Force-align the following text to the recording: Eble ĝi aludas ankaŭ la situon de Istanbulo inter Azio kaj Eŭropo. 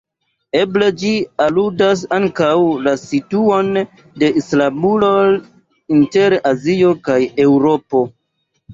Eble 0.59 0.85
ĝi 1.01 1.11
aludas 1.45 2.01
ankaŭ 2.17 2.49
la 2.87 2.95
situon 3.03 3.71
de 4.25 4.33
Istanbulo 4.43 5.15
inter 6.01 6.39
Azio 6.57 6.99
kaj 7.09 7.23
Eŭropo. 7.49 8.07